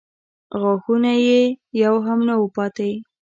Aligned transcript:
غاښونه 0.61 1.11
یې 1.25 1.39
يو 1.83 1.95
هم 2.05 2.19
نه 2.27 2.33
و 2.37 2.43
پاتې. 2.55 2.91